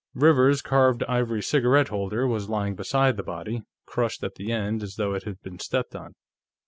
Rivers's 0.15 0.63
carved 0.63 1.03
ivory 1.07 1.43
cigarette 1.43 1.89
holder 1.89 2.25
was 2.25 2.49
lying 2.49 2.73
beside 2.73 3.17
the 3.17 3.21
body, 3.23 3.61
crushed 3.85 4.23
at 4.23 4.33
the 4.33 4.51
end 4.51 4.81
as 4.81 4.95
though 4.95 5.13
it 5.13 5.25
had 5.25 5.39
been 5.43 5.59
stepped 5.59 5.95
on. 5.95 6.15